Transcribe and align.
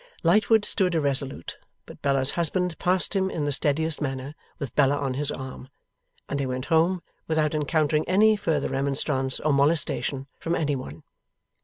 Lightwood 0.23 0.65
stood 0.65 0.95
irresolute, 0.95 1.59
but 1.85 2.01
Bella's 2.01 2.31
husband 2.31 2.75
passed 2.79 3.15
him 3.15 3.29
in 3.29 3.45
the 3.45 3.51
steadiest 3.51 4.01
manner, 4.01 4.33
with 4.57 4.73
Bella 4.75 4.97
on 4.97 5.13
his 5.13 5.29
arm; 5.31 5.69
and 6.27 6.39
they 6.39 6.47
went 6.47 6.65
home 6.73 7.03
without 7.27 7.53
encountering 7.53 8.09
any 8.09 8.35
further 8.35 8.69
remonstrance 8.69 9.39
or 9.39 9.53
molestation 9.53 10.25
from 10.39 10.55
any 10.55 10.75
one. 10.75 11.03